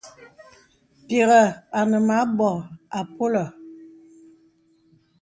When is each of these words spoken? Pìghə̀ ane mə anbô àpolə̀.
Pìghə̀ 1.05 1.45
ane 1.79 1.97
mə 2.07 2.13
anbô 2.23 2.49
àpolə̀. 2.99 3.47